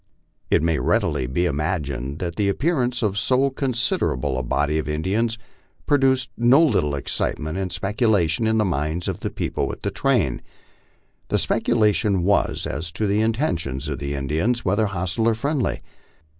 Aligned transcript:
It 0.49 0.63
may 0.63 0.79
readily 0.79 1.27
be 1.27 1.45
imagined 1.45 2.17
that 2.17 2.35
the 2.35 2.49
appearance 2.49 3.03
of 3.03 3.19
so 3.19 3.51
considerable 3.51 4.35
a 4.35 4.41
body 4.41 4.79
of 4.79 4.89
Indians 4.89 5.37
produced 5.85 6.31
no 6.35 6.59
little 6.63 6.95
excitement 6.95 7.59
and 7.59 7.71
speculation 7.71 8.47
in 8.47 8.57
the 8.57 8.65
minds 8.65 9.07
of 9.07 9.19
the 9.19 9.29
peo 9.29 9.51
ple 9.51 9.67
with 9.67 9.83
the 9.83 9.91
train. 9.91 10.41
The 11.27 11.37
speculation 11.37 12.23
was 12.23 12.65
as 12.65 12.91
to 12.93 13.05
the 13.05 13.21
intentions 13.21 13.87
of 13.89 13.99
the 13.99 14.15
Indians, 14.15 14.65
whether 14.65 14.87
hostile 14.87 15.29
or 15.29 15.35
friendly. 15.35 15.81